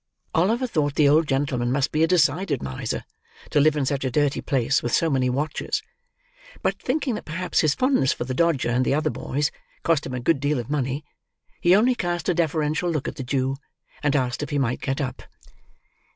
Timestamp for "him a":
10.07-10.19